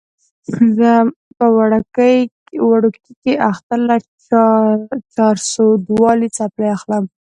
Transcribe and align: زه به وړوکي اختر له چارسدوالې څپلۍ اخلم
زه 0.75 0.91
به 1.37 1.45
وړوکي 2.71 3.33
اختر 3.51 3.79
له 3.89 3.95
چارسدوالې 5.15 6.27
څپلۍ 6.37 6.67
اخلم 6.77 7.03